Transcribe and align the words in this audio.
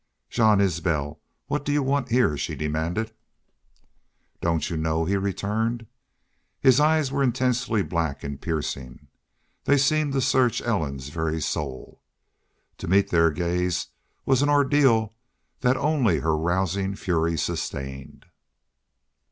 "Jean 0.31 0.59
Isbel! 0.59 1.19
What 1.45 1.63
do 1.63 1.71
y'u 1.71 1.83
want 1.83 2.09
heah?" 2.09 2.35
she 2.35 2.55
demanded. 2.55 3.13
"Don't 4.41 4.67
you 4.67 4.75
know?" 4.75 5.05
he 5.05 5.15
returned. 5.15 5.85
His 6.59 6.79
eyes 6.79 7.11
were 7.11 7.21
intensely 7.21 7.83
black 7.83 8.23
and 8.23 8.41
piercing. 8.41 9.09
They 9.65 9.77
seemed 9.77 10.13
to 10.13 10.19
search 10.21 10.59
Ellen's 10.59 11.09
very 11.09 11.39
soul. 11.39 12.01
To 12.79 12.87
meet 12.87 13.11
their 13.11 13.29
gaze 13.29 13.89
was 14.25 14.41
an 14.41 14.49
ordeal 14.49 15.13
that 15.59 15.77
only 15.77 16.21
her 16.21 16.35
rousing 16.35 16.95
fury 16.95 17.37
sustained. 17.37 18.25